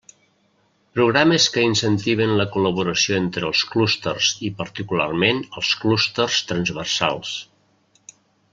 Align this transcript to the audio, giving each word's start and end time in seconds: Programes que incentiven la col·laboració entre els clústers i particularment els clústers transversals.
Programes 0.99 1.43
que 1.57 1.65
incentiven 1.71 2.33
la 2.39 2.47
col·laboració 2.55 3.19
entre 3.25 3.45
els 3.51 3.61
clústers 3.75 4.31
i 4.49 4.51
particularment 4.63 5.45
els 5.61 5.75
clústers 5.85 6.41
transversals. 6.55 7.39